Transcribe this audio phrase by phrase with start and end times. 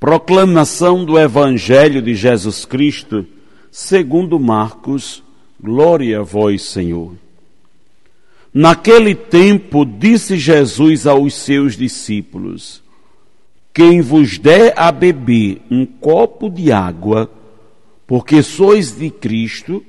[0.00, 3.26] Proclamação do Evangelho de Jesus Cristo,
[3.70, 5.22] segundo Marcos,
[5.62, 7.12] glória a vós, Senhor.
[8.52, 12.82] Naquele tempo disse Jesus aos seus discípulos:
[13.74, 17.30] Quem vos der a beber um copo de água,
[18.06, 19.84] porque sois de Cristo,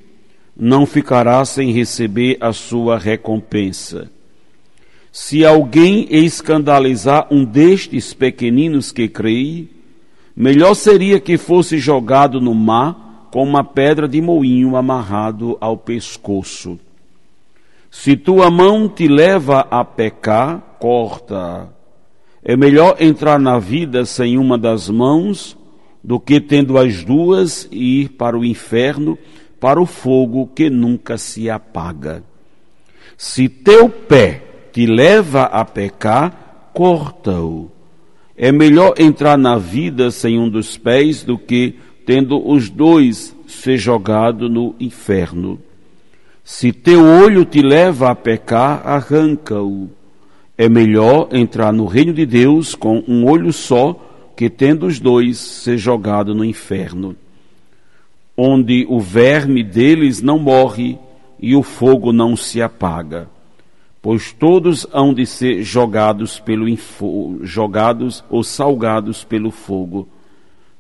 [0.58, 4.12] não ficará sem receber a sua recompensa.
[5.10, 9.70] Se alguém escandalizar um destes pequeninos que creem,
[10.36, 16.80] melhor seria que fosse jogado no mar com uma pedra de moinho amarrado ao pescoço.
[17.90, 21.70] Se tua mão te leva a pecar, corta.
[22.44, 25.58] É melhor entrar na vida sem uma das mãos
[26.04, 29.18] do que tendo as duas e ir para o inferno
[29.60, 32.24] para o fogo que nunca se apaga.
[33.16, 34.42] Se teu pé
[34.74, 37.70] te leva a pecar, corta-o.
[38.42, 41.76] É melhor entrar na vida sem um dos pés do que,
[42.06, 45.60] tendo os dois, ser jogado no inferno.
[46.44, 49.90] Se teu olho te leva a pecar, arranca-o.
[50.58, 55.38] É melhor entrar no reino de Deus com um olho só que, tendo os dois,
[55.38, 57.16] ser jogado no inferno
[58.44, 60.98] onde o verme deles não morre
[61.40, 63.30] e o fogo não se apaga,
[64.02, 66.66] pois todos hão de ser jogados pelo
[67.44, 70.08] jogados ou salgados pelo fogo.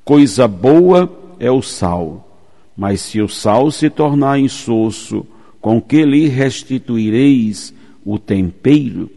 [0.03, 2.27] Coisa boa é o sal,
[2.75, 5.25] mas se o sal se tornar insosso,
[5.59, 9.09] com que lhe restituireis o tempero?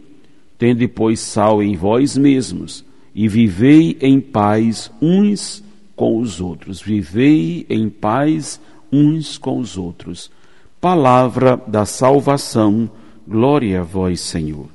[0.57, 5.63] Tende, pois, sal em vós mesmos, e vivei em paz uns
[5.95, 6.81] com os outros.
[6.81, 10.29] Vivei em paz uns com os outros.
[10.79, 12.89] Palavra da salvação,
[13.27, 14.67] glória a vós, Senhor.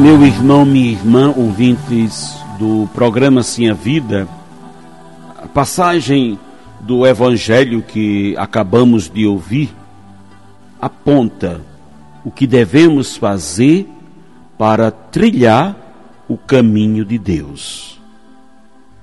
[0.00, 4.26] Meu irmão, minha irmã, ouvintes do programa Sim a Vida,
[5.36, 6.38] a passagem
[6.80, 9.70] do Evangelho que acabamos de ouvir
[10.80, 11.60] aponta
[12.24, 13.88] o que devemos fazer
[14.56, 15.76] para trilhar
[16.28, 18.00] o caminho de Deus.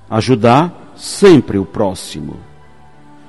[0.08, 2.36] Ajudar sempre o próximo,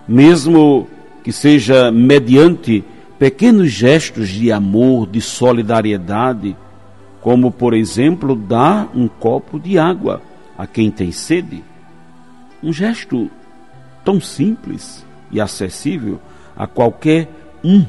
[0.07, 0.87] mesmo
[1.23, 2.83] que seja mediante
[3.17, 6.55] pequenos gestos de amor, de solidariedade
[7.21, 10.21] como por exemplo dar um copo de água
[10.57, 11.61] a quem tem sede.
[12.63, 13.29] Um gesto
[14.05, 16.21] tão simples e acessível
[16.55, 17.29] a qualquer
[17.63, 17.85] um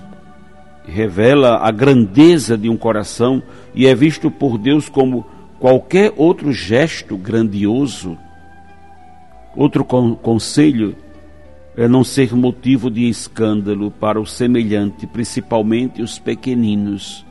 [0.88, 3.42] revela a grandeza de um coração
[3.74, 5.26] e é visto por Deus como
[5.58, 8.16] qualquer outro gesto grandioso.
[9.56, 10.96] Outro conselho
[11.76, 17.24] é não ser motivo de escândalo para o semelhante, principalmente os pequeninos,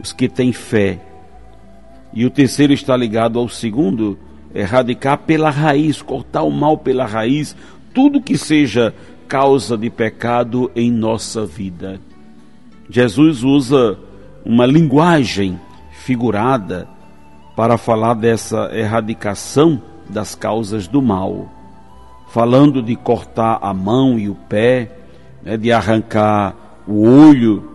[0.00, 1.00] os que têm fé
[2.12, 4.18] e o terceiro está ligado ao segundo,
[4.54, 7.54] erradicar pela raiz, cortar o mal pela raiz,
[7.92, 8.94] tudo que seja
[9.26, 12.00] causa de pecado em nossa vida.
[12.90, 13.98] Jesus usa
[14.44, 15.60] uma linguagem
[15.92, 16.88] figurada
[17.54, 21.50] para falar dessa erradicação das causas do mal,
[22.30, 24.96] falando de cortar a mão e o pé,
[25.42, 26.54] né, de arrancar
[26.86, 27.72] o olho,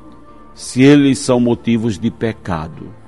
[0.56, 3.04] se eles são motivos de pecado.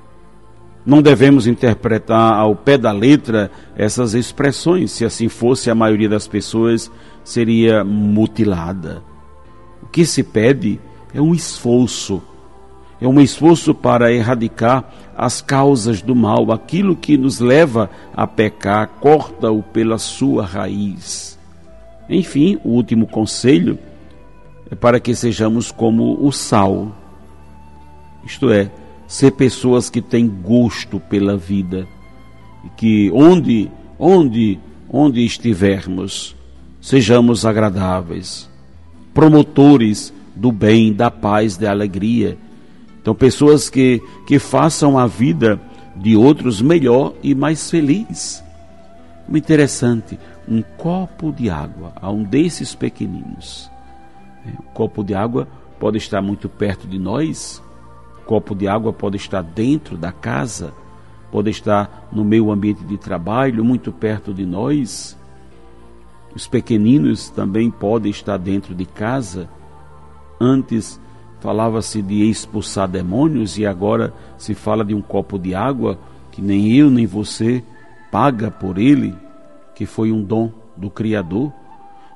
[0.85, 4.91] Não devemos interpretar ao pé da letra essas expressões.
[4.91, 6.91] Se assim fosse, a maioria das pessoas
[7.23, 9.01] seria mutilada.
[9.81, 12.21] O que se pede é um esforço.
[12.99, 18.87] É um esforço para erradicar as causas do mal, aquilo que nos leva a pecar,
[18.99, 21.37] corta-o pela sua raiz.
[22.09, 23.77] Enfim, o último conselho
[24.69, 26.91] é para que sejamos como o sal.
[28.25, 28.69] Isto é,
[29.07, 31.87] ser pessoas que têm gosto pela vida
[32.75, 33.69] que onde
[33.99, 34.59] onde
[34.89, 36.35] onde estivermos
[36.81, 38.49] sejamos agradáveis,
[39.13, 42.37] promotores do bem, da paz, da alegria.
[43.01, 45.59] Então pessoas que que façam a vida
[45.95, 48.43] de outros melhor e mais feliz.
[49.27, 50.19] Muito interessante.
[50.47, 53.71] um copo de água a um desses pequeninos.
[54.45, 55.47] É, o copo de água
[55.79, 57.61] pode estar muito perto de nós,
[58.21, 60.71] o copo de água pode estar dentro da casa,
[61.31, 65.17] pode estar no meio ambiente de trabalho, muito perto de nós.
[66.35, 69.49] Os pequeninos também podem estar dentro de casa.
[70.39, 70.99] Antes
[71.39, 75.97] falava-se de expulsar demônios e agora se fala de um copo de água
[76.31, 77.63] que nem eu nem você
[78.11, 79.15] paga por ele,
[79.73, 81.51] que foi um dom do Criador.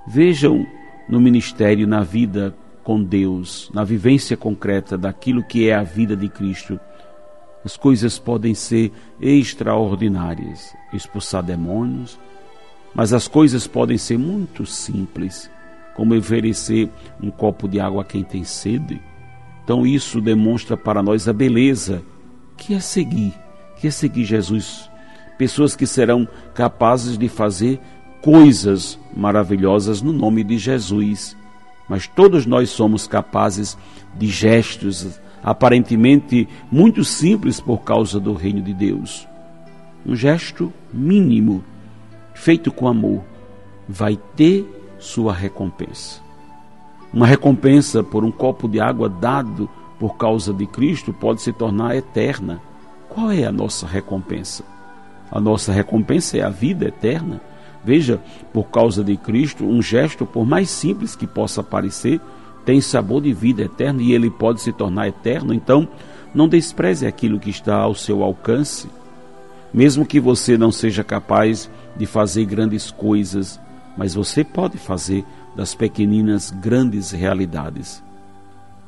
[0.07, 0.65] Vejam
[1.07, 6.27] no ministério, na vida com Deus, na vivência concreta daquilo que é a vida de
[6.27, 6.79] Cristo,
[7.63, 12.17] as coisas podem ser extraordinárias expulsar demônios,
[12.93, 15.51] mas as coisas podem ser muito simples,
[15.99, 16.89] como oferecer
[17.21, 19.01] um copo de água a quem tem sede.
[19.61, 22.01] Então isso demonstra para nós a beleza
[22.55, 23.33] que é seguir,
[23.75, 24.89] que é seguir Jesus.
[25.37, 27.81] Pessoas que serão capazes de fazer
[28.21, 31.35] coisas maravilhosas no nome de Jesus.
[31.89, 33.77] Mas todos nós somos capazes
[34.17, 39.27] de gestos aparentemente muito simples por causa do reino de Deus.
[40.05, 41.61] Um gesto mínimo
[42.33, 43.21] feito com amor,
[43.85, 46.21] vai ter sua recompensa.
[47.11, 49.67] Uma recompensa por um copo de água dado
[49.97, 52.61] por causa de Cristo pode se tornar eterna.
[53.09, 54.63] Qual é a nossa recompensa?
[55.31, 57.41] A nossa recompensa é a vida eterna.
[57.83, 58.21] Veja,
[58.53, 62.19] por causa de Cristo, um gesto, por mais simples que possa parecer,
[62.65, 65.53] tem sabor de vida eterna e ele pode se tornar eterno.
[65.53, 65.87] Então,
[66.33, 68.87] não despreze aquilo que está ao seu alcance.
[69.73, 73.59] Mesmo que você não seja capaz de fazer grandes coisas,
[73.99, 75.25] mas você pode fazer
[75.57, 78.01] das pequeninas grandes realidades.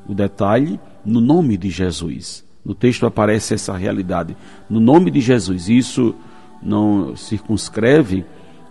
[0.07, 2.45] O detalhe, no nome de Jesus.
[2.63, 4.37] No texto aparece essa realidade.
[4.69, 5.67] No nome de Jesus.
[5.67, 6.15] Isso
[6.63, 8.23] não circunscreve,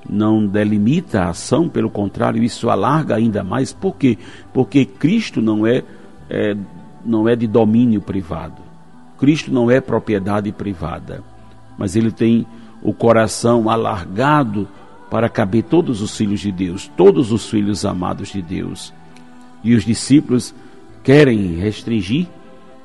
[0.08, 3.74] não delimita a ação, pelo contrário, isso alarga ainda mais.
[3.74, 4.16] Por quê?
[4.50, 5.84] Porque Cristo não é,
[6.30, 6.56] é
[7.04, 8.62] não é de domínio privado.
[9.18, 11.22] Cristo não é propriedade privada,
[11.76, 12.46] mas ele tem
[12.82, 14.66] o coração alargado
[15.10, 18.94] para caber todos os filhos de Deus, todos os filhos amados de Deus.
[19.64, 20.54] E os discípulos
[21.02, 22.28] querem restringir,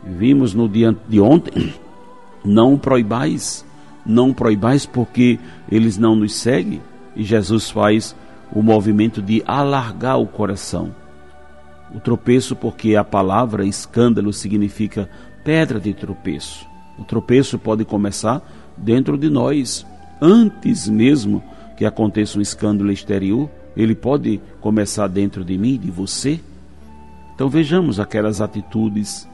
[0.04, 1.74] vimos no dia de ontem,
[2.44, 3.64] não proibais,
[4.06, 5.40] não proibais porque
[5.72, 6.82] eles não nos seguem,
[7.16, 8.16] e Jesus faz
[8.52, 10.94] o movimento de alargar o coração.
[11.94, 15.10] O tropeço, porque a palavra escândalo significa
[15.44, 16.66] pedra de tropeço.
[16.98, 18.42] O tropeço pode começar
[18.76, 19.86] dentro de nós.
[20.20, 21.44] Antes mesmo
[21.76, 26.40] que aconteça um escândalo exterior, ele pode começar dentro de mim, de você.
[27.34, 29.28] Então vejamos aquelas atitudes,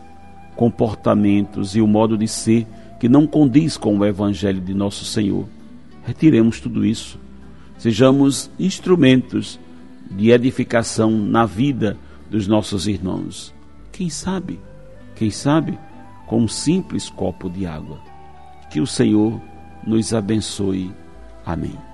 [0.55, 2.65] comportamentos e o modo de ser
[2.99, 5.47] que não condiz com o evangelho de nosso Senhor.
[6.05, 7.19] Retiremos tudo isso.
[7.77, 9.59] Sejamos instrumentos
[10.09, 11.97] de edificação na vida
[12.29, 13.53] dos nossos irmãos.
[13.91, 14.59] Quem sabe,
[15.15, 15.77] quem sabe,
[16.27, 17.99] com um simples copo de água.
[18.69, 19.41] Que o Senhor
[19.85, 20.91] nos abençoe.
[21.45, 21.90] Amém.